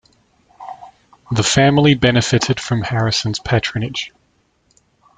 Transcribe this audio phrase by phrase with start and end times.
[1.29, 4.11] The family benefited from Harrison's patronage.